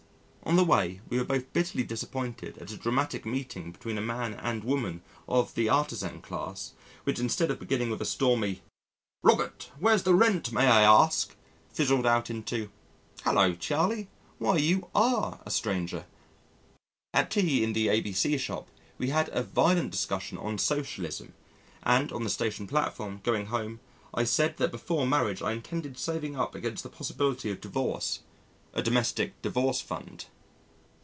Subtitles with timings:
[0.43, 4.33] On the way, we were both bitterly disappointed at a dramatic meeting between a man
[4.33, 6.73] and woman of the artizan class
[7.05, 8.61] which instead of beginning with a stormy,
[9.23, 11.35] "Robert, where's the rent, may I ask?"
[11.71, 12.69] fizzled out into,
[13.23, 14.09] "Hullo, Charlie,
[14.39, 16.05] why you are a stranger."
[17.13, 18.37] At tea in the A.B.C.
[18.39, 21.33] shop, we had a violent discussion on Socialism,
[21.83, 23.79] and on the station platform, going home,
[24.13, 28.21] I said that before marriage I intended saving up against the possibility of divorce
[28.73, 30.25] a domestic divorce fund.